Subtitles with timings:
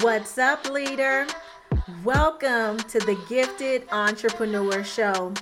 [0.00, 1.26] What's up, leader?
[2.04, 5.32] Welcome to the Gifted Entrepreneur Show,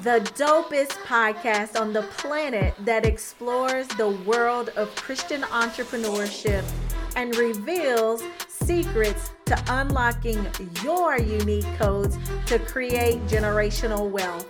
[0.00, 6.64] the dopest podcast on the planet that explores the world of Christian entrepreneurship
[7.14, 10.46] and reveals secrets to unlocking
[10.82, 12.16] your unique codes
[12.46, 14.46] to create generational wealth.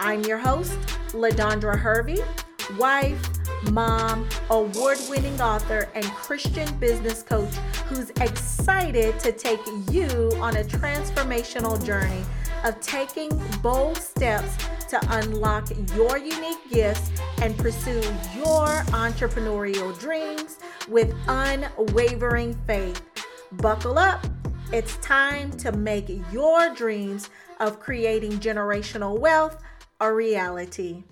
[0.00, 0.72] I'm your host,
[1.12, 2.18] LaDondra Hervey,
[2.76, 3.30] wife
[3.70, 7.52] mom, award winning author, and Christian business coach
[7.88, 10.06] who's excited to take you
[10.40, 12.22] on a transformational journey
[12.64, 13.30] of taking
[13.62, 14.56] bold steps
[14.88, 18.00] to unlock your unique gifts and pursue
[18.36, 23.02] your entrepreneurial dreams with unwavering faith.
[23.52, 24.24] Buckle up.
[24.72, 29.62] It's time to make your dreams of creating generational wealth
[30.00, 31.04] a reality.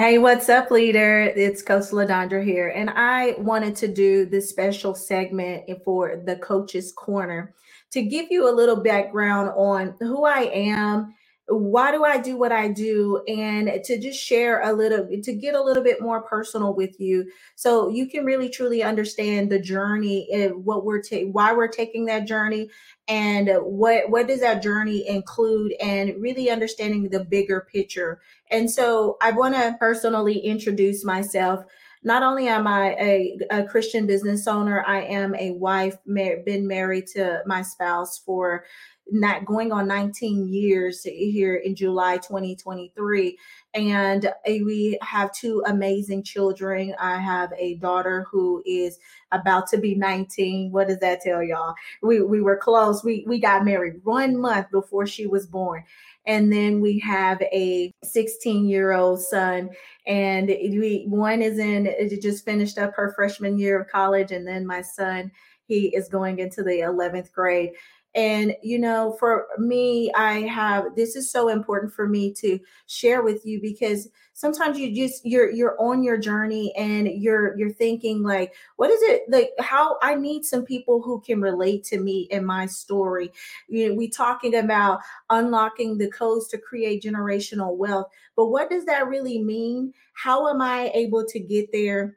[0.00, 1.24] Hey, what's up, leader?
[1.36, 6.90] It's Coach LaDondra here, and I wanted to do this special segment for the Coach's
[6.90, 7.54] Corner
[7.90, 11.14] to give you a little background on who I am
[11.50, 15.54] why do I do what I do and to just share a little to get
[15.54, 20.28] a little bit more personal with you so you can really truly understand the journey
[20.32, 22.70] and what we're why we're taking that journey
[23.08, 28.20] and what what does that journey include and really understanding the bigger picture.
[28.50, 31.64] And so I want to personally introduce myself
[32.02, 36.66] not only am I a, a, Christian business owner, I am a wife, mar- been
[36.66, 38.64] married to my spouse for
[39.10, 43.38] not going on 19 years here in July 2023.
[43.74, 46.94] And uh, we have two amazing children.
[46.98, 48.98] I have a daughter who is
[49.32, 50.72] about to be 19.
[50.72, 51.74] What does that tell y'all?
[52.02, 53.04] We we were close.
[53.04, 55.84] We we got married one month before she was born.
[56.26, 59.70] And then we have a 16 year old son,
[60.06, 61.88] and we one is in
[62.20, 65.30] just finished up her freshman year of college, and then my son
[65.70, 67.70] he is going into the 11th grade
[68.14, 73.22] and, you know, for me, I have this is so important for me to share
[73.22, 74.08] with you because
[74.40, 79.02] sometimes you just you're you're on your journey and you're you're thinking like what is
[79.02, 83.30] it like how i need some people who can relate to me in my story.
[83.68, 88.86] You know we talking about unlocking the codes to create generational wealth but what does
[88.86, 89.92] that really mean?
[90.14, 92.16] How am i able to get there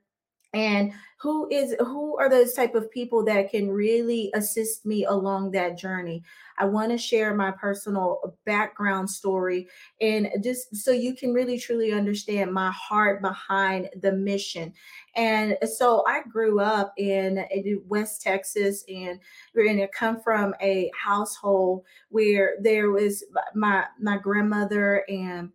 [0.53, 5.52] and who is who are those type of people that can really assist me along
[5.52, 6.22] that journey?
[6.58, 9.68] I want to share my personal background story
[10.02, 14.74] and just so you can really truly understand my heart behind the mission.
[15.16, 17.46] And so i grew up in,
[17.88, 19.20] west texas and
[19.56, 23.24] we're to come from a household where there was
[23.56, 25.52] my my grandmother and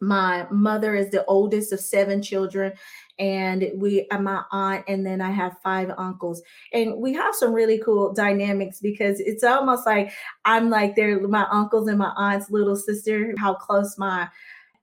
[0.00, 2.72] my mother is the oldest of seven children
[3.18, 6.42] and we and my aunt and then i have five uncles.
[6.72, 10.12] And we have some really cool dynamics because it's almost like
[10.44, 14.28] i'm like they're my uncles and my aunt's little sister how close my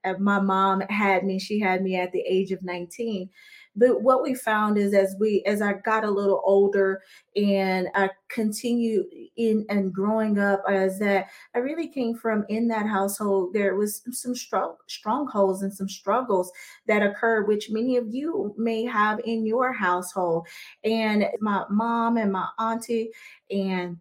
[0.05, 1.39] uh, my mom had me.
[1.39, 3.29] She had me at the age of 19
[3.75, 7.01] but what we found is as we as I got a little older
[7.35, 9.05] and I continued
[9.37, 14.01] in and growing up as that I really came from in that household there was
[14.11, 16.51] some strong strongholds and some struggles
[16.87, 20.47] that occurred which many of you may have in your household.
[20.83, 23.11] And my mom and my auntie
[23.51, 23.97] and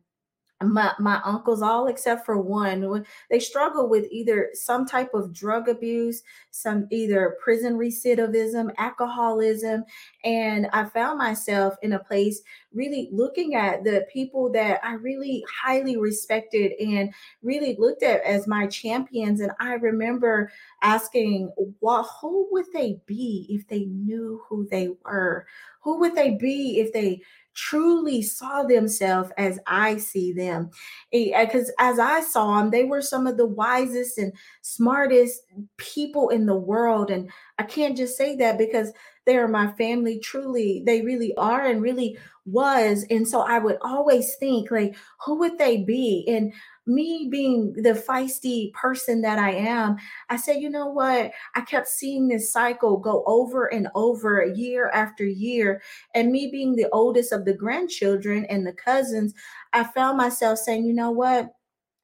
[0.73, 5.69] my my uncles all except for one they struggle with either some type of drug
[5.69, 9.85] abuse some either prison recidivism alcoholism
[10.25, 12.43] and i found myself in a place
[12.73, 18.47] really looking at the people that i really highly respected and really looked at as
[18.47, 20.51] my champions and i remember
[20.83, 25.47] asking what who would they be if they knew who they were?
[25.83, 27.23] Who would they be if they
[27.55, 30.71] truly saw themselves as I see them.
[31.13, 34.33] Because as I saw them, they were some of the wisest and
[34.63, 35.43] smartest
[35.77, 37.11] people in the world.
[37.11, 38.93] And I can't just say that because
[39.25, 40.19] they are my family.
[40.19, 43.07] Truly, they really are and really was.
[43.09, 46.25] And so I would always think, like, who would they be?
[46.29, 46.53] And
[46.87, 49.97] me being the feisty person that I am,
[50.29, 51.33] I said, you know what?
[51.55, 55.83] I kept seeing this cycle go over and over year after year.
[56.15, 59.35] And me being the oldest of the grandchildren and the cousins,
[59.73, 61.51] I found myself saying, you know what?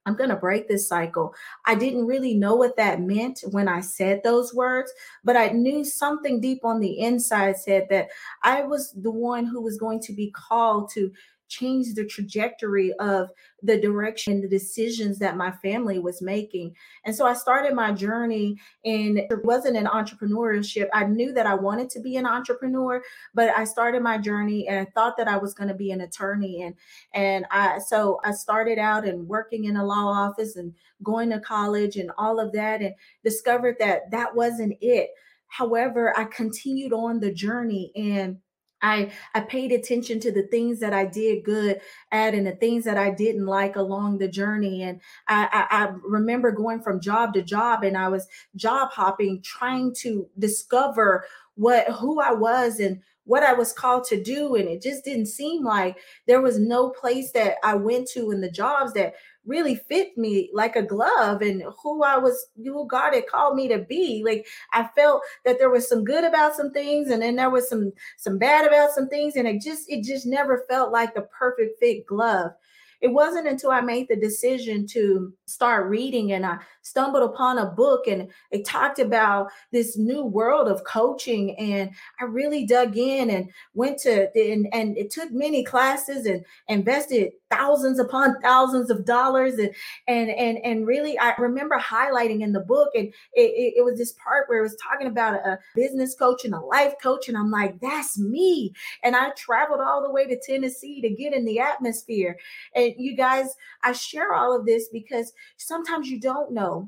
[0.06, 1.34] I'm going to break this cycle.
[1.66, 4.90] I didn't really know what that meant when I said those words,
[5.24, 8.08] but I knew something deep on the inside said that
[8.42, 11.12] I was the one who was going to be called to
[11.50, 13.28] changed the trajectory of
[13.62, 16.74] the direction, and the decisions that my family was making.
[17.04, 20.88] And so I started my journey, and it wasn't an entrepreneurship.
[20.94, 23.02] I knew that I wanted to be an entrepreneur,
[23.34, 26.00] but I started my journey and I thought that I was going to be an
[26.00, 26.62] attorney.
[26.62, 26.74] And
[27.12, 30.72] and I so I started out and working in a law office and
[31.02, 32.94] going to college and all of that, and
[33.24, 35.10] discovered that that wasn't it.
[35.48, 38.38] However, I continued on the journey and
[38.82, 41.80] I I paid attention to the things that I did good
[42.12, 44.82] at and the things that I didn't like along the journey.
[44.82, 49.42] And I, I, I remember going from job to job and I was job hopping,
[49.42, 51.24] trying to discover
[51.54, 54.56] what who I was and what I was called to do.
[54.56, 58.40] And it just didn't seem like there was no place that I went to in
[58.40, 59.14] the jobs that
[59.46, 63.68] really fit me like a glove and who I was, who God had called me
[63.68, 64.22] to be.
[64.24, 67.68] Like I felt that there was some good about some things and then there was
[67.68, 69.36] some some bad about some things.
[69.36, 72.52] And it just, it just never felt like the perfect fit glove.
[73.00, 76.58] It wasn't until I made the decision to start reading and I
[76.90, 81.56] stumbled upon a book and it talked about this new world of coaching.
[81.58, 81.90] And
[82.20, 87.32] I really dug in and went to, and, and it took many classes and invested
[87.50, 89.54] thousands upon thousands of dollars.
[89.54, 89.70] And
[90.08, 93.98] and and and really i remember highlighting in the book and it, it, it, was
[93.98, 97.28] this part where it was talking about a business coach and a life coach.
[97.28, 98.72] And i'm like that's me.
[99.02, 102.36] And i traveled all the way to tennessee to get in the atmosphere.
[102.74, 106.79] And you guys i share all of this because sometimes you don't know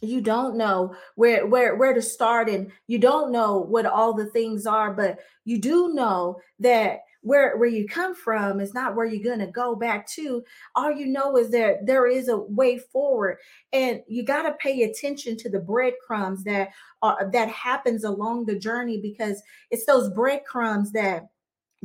[0.00, 4.26] you don't know where where where to start and you don't know what all the
[4.26, 9.06] things are but you do know that where where you come from is not where
[9.06, 10.42] you're going to go back to.
[10.76, 13.38] All you know is that there is a way forward
[13.72, 16.70] and you got to pay attention to the breadcrumbs that
[17.02, 21.28] are that happens along the journey because it's those breadcrumbs that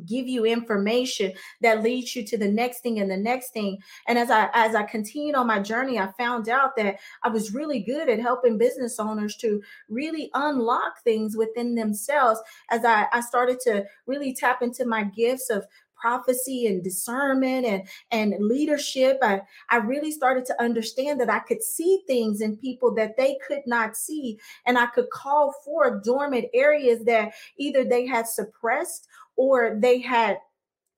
[0.05, 3.77] give you information that leads you to the next thing and the next thing.
[4.07, 7.53] And as i as i continued on my journey i found out that i was
[7.53, 12.39] really good at helping business owners to really unlock things within themselves.
[12.69, 15.65] As i i started to really tap into my gifts of
[16.03, 19.17] prophecy and discernment and and leadership.
[19.21, 23.37] I i really started to understand that i could see things in people that they
[23.47, 29.07] could not see and i could call for dormant areas that either they had suppressed
[29.37, 30.37] or they had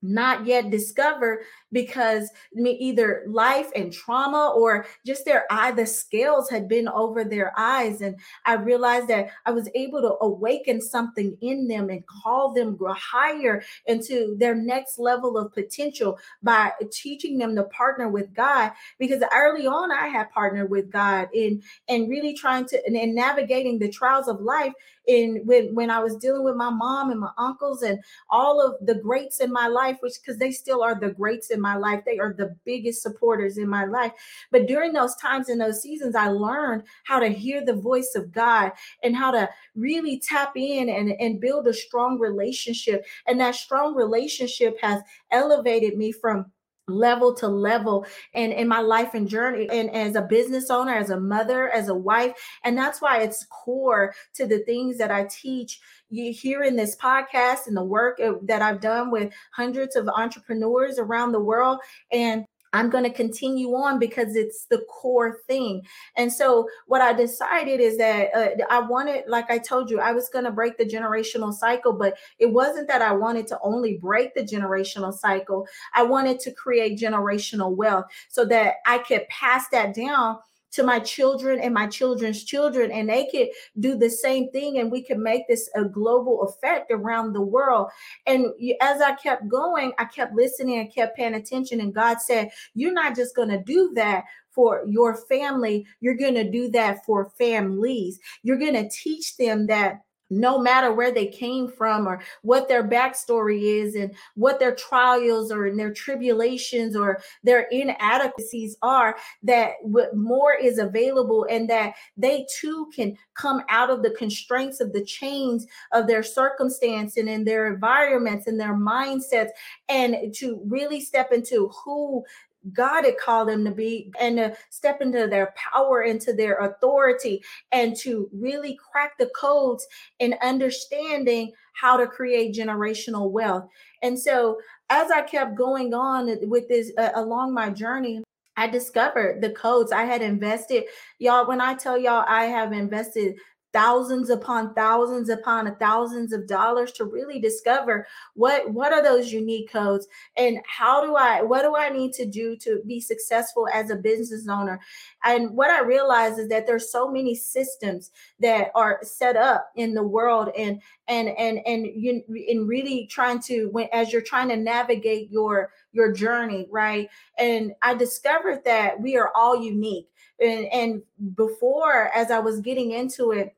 [0.02, 6.68] not yet discovered because either life and trauma or just their eye the scales had
[6.68, 8.00] been over their eyes.
[8.00, 12.78] And i realized that i was able to awaken something in them and call them
[12.96, 18.72] higher into their next level of potential by teaching them to partner with god.
[18.98, 23.14] Because early on i had partnered with god in and really trying to and, and
[23.14, 24.72] navigating the trials of life
[25.06, 27.98] in when when I was dealing with my mom and my uncles and
[28.30, 31.60] all of the greats in my life, which because they still are the greats in
[31.60, 34.12] my life, they are the biggest supporters in my life.
[34.52, 38.30] But during those times and those seasons, I learned how to hear the voice of
[38.30, 38.70] God
[39.02, 43.04] and how to really tap in and, and build a strong relationship.
[43.26, 45.02] And that strong relationship has
[45.32, 46.46] elevated me from
[46.88, 51.10] level to level and in my life and journey and as a business owner as
[51.10, 52.32] a mother as a wife.
[52.64, 55.80] And that's why it's core to the things that i teach.
[56.10, 60.98] You hear in this podcast and the work that i've done with hundreds of entrepreneurs
[60.98, 61.80] around the world
[62.12, 65.82] and I'm going to continue on because it's the core thing.
[66.16, 70.12] And so, what I decided is that uh, I wanted, like I told you, I
[70.12, 73.98] was going to break the generational cycle, but it wasn't that I wanted to only
[73.98, 75.66] break the generational cycle.
[75.94, 80.38] I wanted to create generational wealth so that I could pass that down
[80.76, 83.48] to my children and my children's children, and they could
[83.80, 87.88] do the same thing, and we could make this a global effect around the world.
[88.26, 88.46] And
[88.80, 92.92] as I kept going, I kept listening and kept paying attention, and God said, You're
[92.92, 97.30] not just going to do that for your family, you're going to do that for
[97.36, 98.18] families.
[98.42, 102.86] You're going to teach them that no matter where they came from or what their
[102.86, 110.16] backstory is and what their trials or their tribulations or their inadequacies are that what
[110.16, 115.04] more is available and that they too can come out of the constraints of the
[115.04, 119.50] chains of their circumstance and in their environments and their mindsets
[119.88, 122.24] and to really step into who
[122.72, 127.42] God had called them to be and to step into their power, into their authority,
[127.72, 129.86] and to really crack the codes
[130.18, 133.68] in understanding how to create generational wealth.
[134.02, 134.58] And so,
[134.88, 138.22] as I kept going on with this uh, along my journey,
[138.56, 140.84] I discovered the codes I had invested.
[141.18, 143.36] Y'all, when I tell y'all I have invested
[143.76, 149.70] thousands upon thousands upon thousands of dollars to really discover what what are those unique
[149.70, 153.90] codes and how do I what do I need to do to be successful as
[153.90, 154.80] a business owner?
[155.24, 159.92] And what I realize is that there's so many systems that are set up in
[159.92, 164.48] the world and and and and you in really trying to when as you're trying
[164.48, 167.10] to navigate your your journey right?
[167.38, 170.08] And I discovered that we are all unique.
[170.40, 171.02] And and
[171.34, 173.55] before as I was getting into it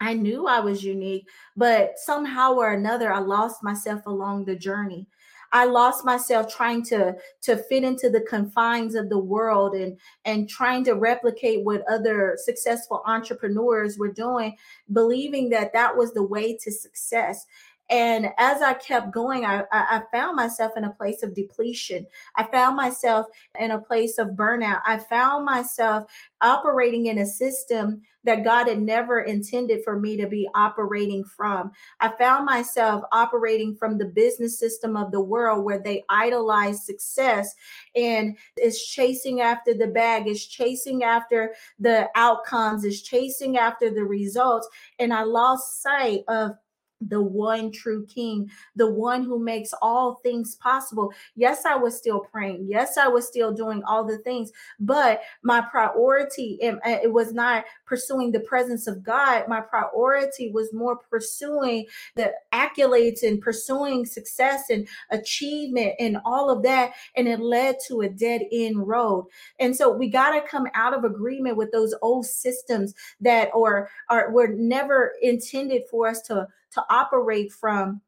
[0.00, 5.06] I knew I was unique, but somehow or another, I lost myself along the journey.
[5.52, 10.48] I lost myself trying to to fit into the confines of the world and and
[10.48, 14.56] trying to replicate what other successful entrepreneurs were doing,
[14.92, 17.46] believing that that was the way to success.
[17.90, 22.06] And as I kept going, I, I found myself in a place of depletion.
[22.36, 23.26] I found myself
[23.58, 24.82] in a place of burnout.
[24.86, 26.04] I found myself
[26.42, 31.72] operating in a system that God had never intended for me to be operating from.
[32.00, 37.54] I found myself operating from the business system of the world where they idolize success
[37.96, 44.04] and is chasing after the bag, is chasing after the outcomes, is chasing after the
[44.04, 44.68] results.
[44.98, 46.52] And I lost sight of
[47.00, 51.12] the one true king, the one who makes all things possible.
[51.36, 52.66] Yes, I was still praying.
[52.68, 54.50] Yes, I was still doing all the things,
[54.80, 59.44] but my priority it was not pursuing the presence of God.
[59.48, 61.86] My priority was more pursuing
[62.16, 66.92] the accolades and pursuing success and achievement and all of that.
[67.16, 69.26] And it led to a dead end road.
[69.58, 73.88] And so we got to come out of agreement with those old systems that or
[74.08, 78.00] are were never intended for us to to operate from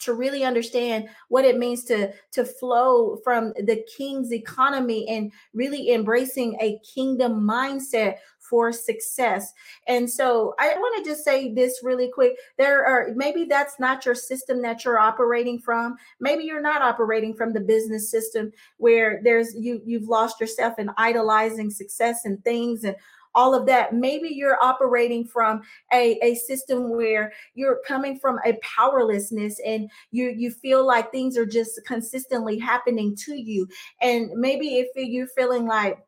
[0.00, 5.92] to really understand what it means to to flow from the king's economy and really
[5.92, 9.52] embracing a kingdom mindset for success.
[9.88, 12.34] And so I want to just say this really quick.
[12.58, 15.96] There are maybe that's not your system that you're operating from.
[16.20, 20.90] Maybe you're not operating from the business system where there's you you've lost yourself in
[20.98, 22.96] idolizing success and things and
[23.34, 23.92] all of that.
[23.94, 25.62] Maybe you're operating from
[25.92, 31.36] a, a system where you're coming from a powerlessness and you you feel like things
[31.36, 33.66] are just consistently happening to you.
[34.00, 35.98] And maybe if you're feeling like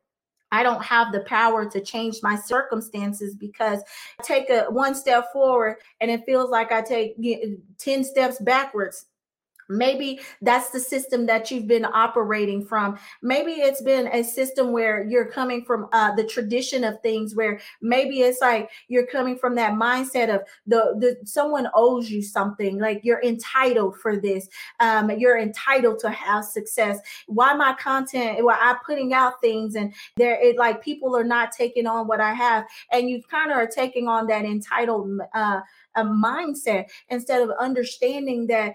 [0.52, 3.83] I don't have the power to change my circumstances because
[4.21, 7.16] I take a one step forward and it feels like I take
[7.78, 9.06] 10 steps backwards
[9.68, 12.99] Maybe that's the system that you've been operating from.
[13.23, 17.61] Maybe it's been a system where you're coming from uh, the tradition of things, where
[17.80, 22.78] maybe it's like you're coming from that mindset of the, the someone owes you something,
[22.78, 24.49] like you're entitled for this.
[24.80, 26.99] Um, you're entitled to have success.
[27.26, 28.44] Why my content?
[28.44, 32.20] Why I'm putting out things and there, it like people are not taking on what
[32.20, 35.20] I have, and you kind of are taking on that entitled.
[35.35, 35.61] Uh,
[35.97, 38.75] a mindset instead of understanding that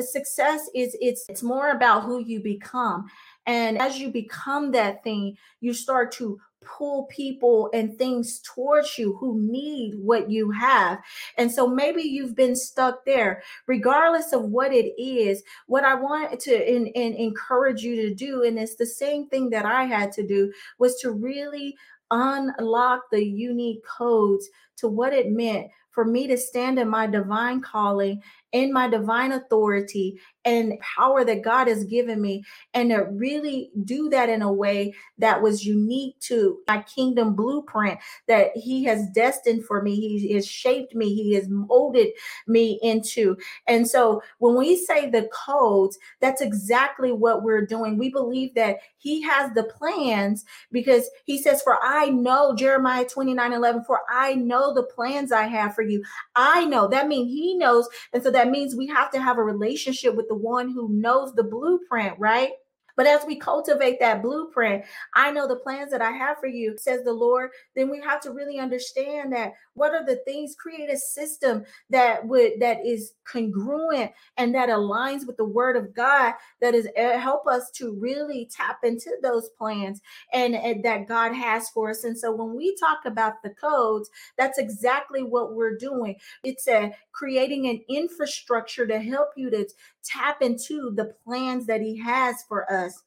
[0.00, 3.06] success is it's it's more about who you become
[3.46, 9.16] and as you become that thing you start to pull people and things towards you
[9.16, 10.98] who need what you have.
[11.38, 13.42] And so maybe you've been stuck there.
[13.66, 18.58] Regardless of what it is, what I want to in encourage you to do, and
[18.58, 21.76] it's the same thing that I had to do, was to really
[22.10, 27.60] unlock the unique codes to what it meant for me to stand in my divine
[27.60, 33.70] calling, in my divine authority, and power that God has given me, and to really
[33.84, 39.06] do that in a way that was unique to my kingdom blueprint that He has
[39.10, 40.18] destined for me.
[40.18, 42.08] He has shaped me, He has molded
[42.46, 43.36] me into.
[43.66, 47.98] And so when we say the codes, that's exactly what we're doing.
[47.98, 53.52] We believe that He has the plans because He says, For I know, Jeremiah 29
[53.52, 56.02] 11, for I know the plans I have for you.
[56.34, 57.88] I know that means He knows.
[58.12, 61.34] And so that means we have to have a relationship with the one who knows
[61.34, 62.52] the blueprint, right?
[63.00, 66.76] But as we cultivate that blueprint, I know the plans that I have for you,
[66.76, 70.90] says the Lord, then we have to really understand that what are the things, create
[70.90, 76.34] a system that would that is congruent and that aligns with the word of God
[76.60, 80.02] that is uh, help us to really tap into those plans
[80.34, 82.04] and, and that God has for us.
[82.04, 86.16] And so when we talk about the codes, that's exactly what we're doing.
[86.44, 89.66] It's a creating an infrastructure to help you to
[90.04, 93.02] tap into the plans that he has for us.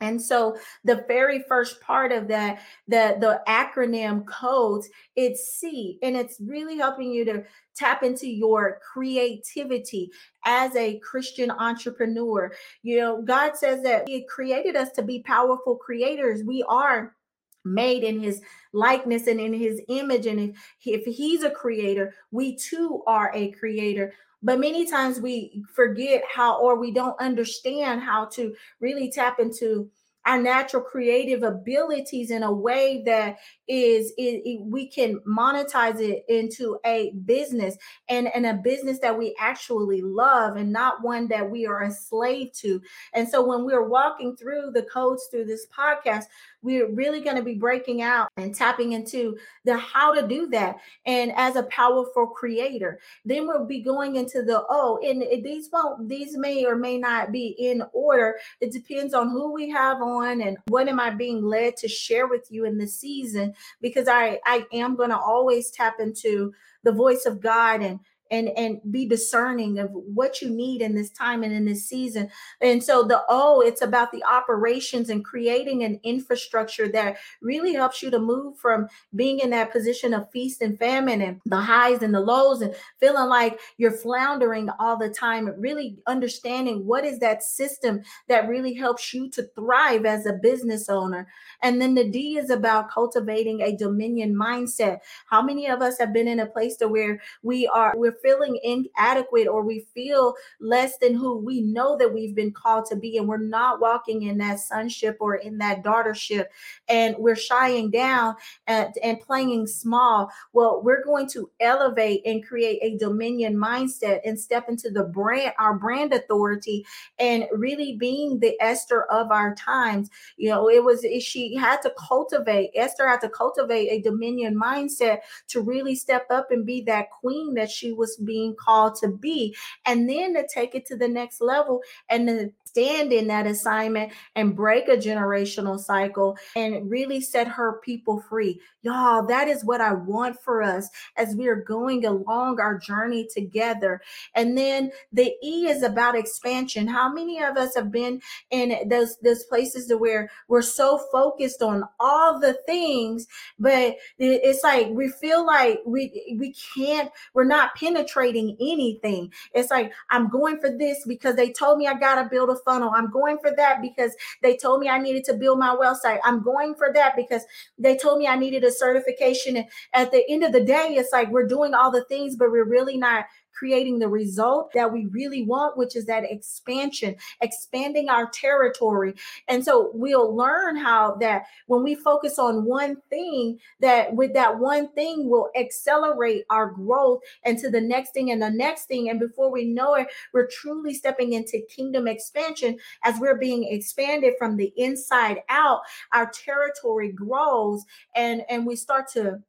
[0.00, 6.16] And so the very first part of that, the, the acronym codes, it's C, and
[6.16, 10.10] it's really helping you to tap into your creativity
[10.44, 12.52] as a Christian entrepreneur.
[12.82, 16.42] You know, God says that He created us to be powerful creators.
[16.44, 17.16] We are
[17.64, 18.40] made in his
[18.72, 23.50] likeness and in his image and if, if he's a creator we too are a
[23.52, 24.12] creator.
[24.42, 29.90] But many times we forget how or we don't understand how to really tap into
[30.26, 33.36] our natural creative abilities in a way that
[33.68, 37.76] is we can monetize it into a business
[38.08, 41.90] and, and a business that we actually love and not one that we are a
[41.90, 42.80] slave to.
[43.12, 46.24] And so when we're walking through the codes through this podcast
[46.64, 50.78] we're really going to be breaking out and tapping into the how to do that
[51.06, 52.98] and as a powerful creator.
[53.24, 57.30] Then we'll be going into the oh and these won't these may or may not
[57.30, 58.36] be in order.
[58.60, 62.26] It depends on who we have on and what am i being led to share
[62.26, 66.52] with you in the season because i i am going to always tap into
[66.82, 68.00] the voice of god and
[68.30, 72.30] and and be discerning of what you need in this time and in this season.
[72.60, 78.02] And so the oh it's about the operations and creating an infrastructure that really helps
[78.02, 82.02] you to move from being in that position of feast and famine and the highs
[82.02, 87.18] and the lows and feeling like you're floundering all the time really understanding what is
[87.18, 91.26] that system that really helps you to thrive as a business owner.
[91.62, 94.98] And then the d is about cultivating a dominion mindset.
[95.26, 98.58] How many of us have been in a place to where we are we're feeling
[98.62, 103.18] inadequate or we feel less than who we know that we've been called to be,
[103.18, 106.46] and we're not walking in that sonship or in that daughtership,
[106.88, 108.34] and we're shying down
[108.66, 110.30] and, and playing small.
[110.52, 115.52] Well, we're going to elevate and create a dominion mindset and step into the brand,
[115.58, 116.84] our brand authority,
[117.18, 120.10] and really being the Esther of our times.
[120.36, 125.20] You know, it was she had to cultivate, Esther had to cultivate a dominion mindset
[125.48, 129.08] to really step up and be that queen that she was was being called to
[129.08, 129.54] be,
[129.86, 131.80] and then to take it to the next level
[132.10, 137.80] and to stand in that assignment and break a generational cycle and really set her
[137.84, 138.60] people free.
[138.82, 143.28] Y'all, that is what I want for us as we are going along our journey
[143.32, 144.00] together.
[144.34, 146.88] And then the E is about expansion.
[146.88, 151.62] How many of us have been in those those places to where we're so focused
[151.62, 153.26] on all the things,
[153.58, 159.32] but it's like we feel like we we can't, we're not penetrating anything.
[159.54, 162.92] It's like I'm going for this because they told me I gotta build a funnel.
[162.94, 166.18] I'm going for that because they told me I needed to build my website.
[166.24, 167.44] I'm going for that because
[167.78, 169.56] they told me I needed a certification.
[169.56, 172.50] And at the end of the day, it's like we're doing all the things, but
[172.50, 178.08] we're really not creating the result that we really want, which is that expansion, expanding
[178.08, 179.14] our territory.
[179.48, 184.58] And so we'll learn how that when we focus on one thing, that with that
[184.58, 189.08] one thing will accelerate our growth into the next thing and the next thing.
[189.08, 194.34] And before we know it, we're truly stepping into kingdom expansion as we're being expanded
[194.38, 195.80] from the inside out.
[196.12, 199.40] Our territory grows and, and we start to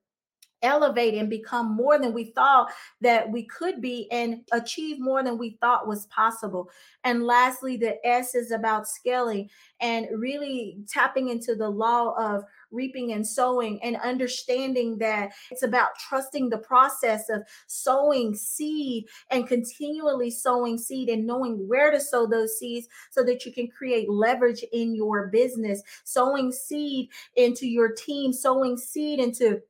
[0.62, 5.38] elevate and become more than we thought that we could be and achieve more than
[5.38, 6.70] we thought was possible.
[7.04, 9.50] And lastly, the S is about scaling
[9.82, 15.90] and really tapping into the law of reaping and sowing and understanding that it's about
[16.08, 22.26] trusting the process of sowing seed and continually sowing seed and knowing where to sow
[22.26, 27.92] those seeds so that you can create leverage in your business, sowing seed into your
[27.92, 29.62] team, sowing seed into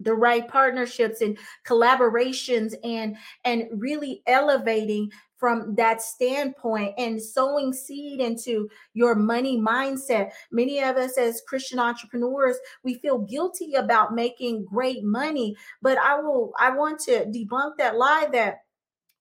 [0.00, 8.20] the right partnerships and collaborations and and really elevating from that standpoint and sowing seed
[8.20, 10.32] into your money mindset.
[10.50, 16.20] Many of us as Christian entrepreneurs, we feel guilty about making great money, but I
[16.20, 18.58] will I want to debunk that lie that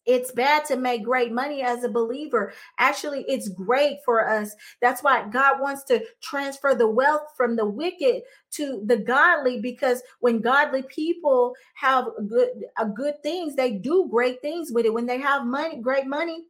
[0.07, 2.53] it's bad to make great money as a believer.
[2.79, 4.55] Actually, it's great for us.
[4.81, 10.01] That's why God wants to transfer the wealth from the wicked to the godly because
[10.21, 14.93] when godly people have good uh, good things, they do great things with it.
[14.93, 16.45] When they have money, great money,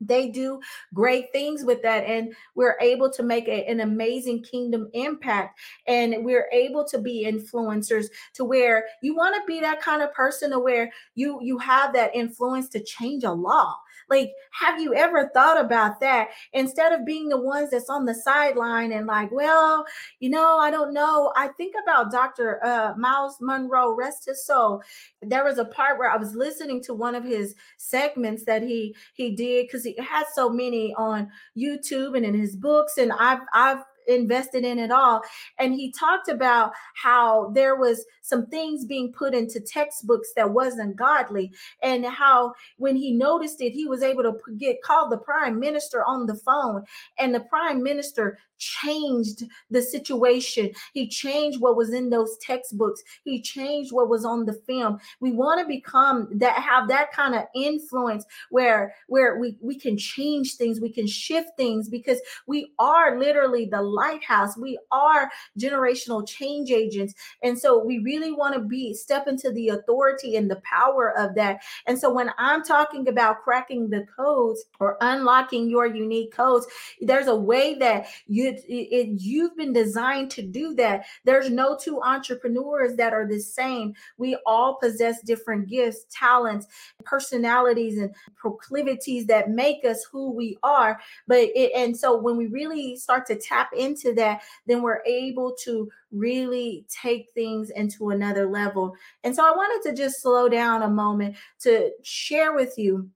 [0.00, 0.60] they do
[0.94, 6.24] great things with that and we're able to make a, an amazing kingdom impact and
[6.24, 10.50] we're able to be influencers to where you want to be that kind of person
[10.50, 13.74] to where you you have that influence to change a law.
[14.08, 16.28] Like have you ever thought about that?
[16.52, 19.84] Instead of being the ones that's on the sideline and like well
[20.20, 21.32] you know i don't know.
[21.36, 24.82] I think about dr uh, myles munroe rest his soul.
[25.22, 28.94] There was a part where i was listening to one of his segments that he
[29.14, 32.98] he did because he has so many on YouTube and in his books.
[32.98, 35.22] And I've I've invested in it all.
[35.58, 40.96] And he talked about how there was some things being put into textbooks that wasn't
[40.96, 45.58] godly, and how when he noticed it, he was able to get called the prime
[45.58, 46.84] minister on the phone,
[47.18, 50.70] and the prime minister changed the situation.
[50.92, 53.02] He changed what was in those textbooks.
[53.24, 54.98] He changed what was on the film.
[55.20, 59.96] We want to become that have that kind of influence where where we we can
[59.96, 64.56] change things, we can shift things because we are literally the lighthouse.
[64.56, 67.14] We are generational change agents.
[67.42, 71.34] And so we really want to be step into the authority and the power of
[71.34, 71.62] that.
[71.86, 76.66] And so when I'm talking about cracking the codes or unlocking your unique codes,
[77.00, 81.04] there's a way that you it, it, you've been designed to do that.
[81.24, 83.94] There's no two entrepreneurs that are the same.
[84.16, 86.66] We all possess different gifts, talents,
[87.04, 90.98] personalities, and proclivities that make us who we are.
[91.26, 95.54] But it, and so when we really start to tap into that, then we're able
[95.64, 98.94] to really take things into another level.
[99.24, 103.10] And so I wanted to just slow down a moment to share with you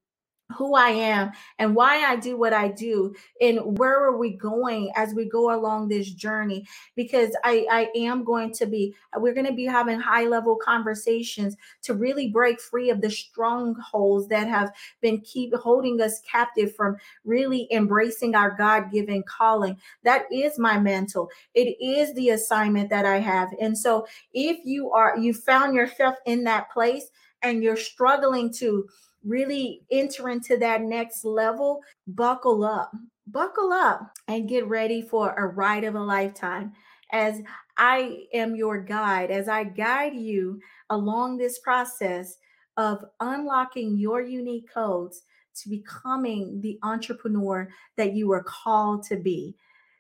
[0.57, 4.92] who I am and why I do what I do and where are we going
[4.96, 6.66] as we go along this journey.
[6.94, 11.57] Because I I am going to be we're going to be having high level conversations
[11.83, 16.96] to really break free of the strongholds that have been keep holding us captive from
[17.24, 19.76] really embracing our God-given calling.
[20.05, 21.31] That is my mantle.
[21.55, 23.48] It is the assignment that I have.
[23.61, 27.11] And so if you are you found yourself in that place
[27.42, 28.87] and you're struggling to
[29.24, 32.92] really enter into that next level, buckle up,
[33.26, 36.72] buckle up and get ready for a ride of a lifetime.
[37.12, 37.40] As
[37.76, 42.38] I am your guide, as I guide you along this process
[42.76, 45.22] of unlocking your unique codes
[45.54, 49.54] to becoming the entrepreneur that you were called to be.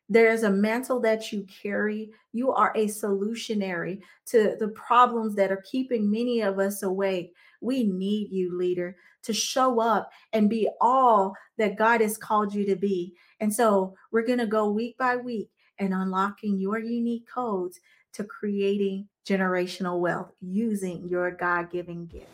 [0.08, 2.10] There's a mantle that you carry.
[2.32, 7.34] You are a solutionary to the problems that are keeping many of us awake.
[7.60, 12.66] We need you, leader, to show up and be all that God has called you
[12.66, 13.14] to be.
[13.40, 17.80] And so we're going to go week by week and unlocking your unique codes
[18.14, 22.26] to creating generational wealth using your God given gift.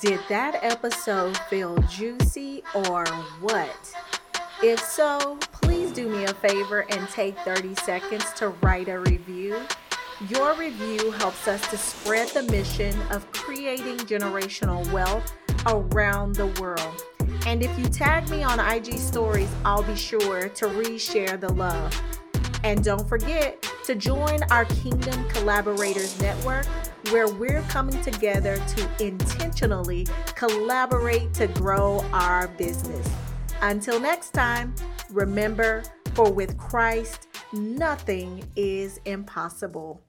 [0.00, 3.06] Did that episode feel juicy or
[3.40, 3.94] what?
[4.62, 9.58] If so, please do me a favor and take 30 seconds to write a review.
[10.28, 15.34] Your review helps us to spread the mission of creating generational wealth
[15.66, 17.04] around the world.
[17.46, 21.98] And if you tag me on IG stories, I'll be sure to reshare the love.
[22.62, 26.66] And don't forget to join our Kingdom Collaborators Network,
[27.10, 33.08] where we're coming together to intentionally collaborate to grow our business.
[33.62, 34.74] Until next time,
[35.10, 35.82] remember,
[36.14, 40.02] for with Christ, nothing is impossible.